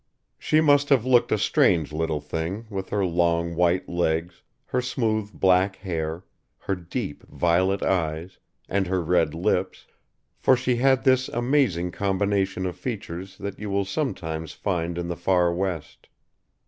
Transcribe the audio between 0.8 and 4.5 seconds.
have looked a strange little thing with her long white legs,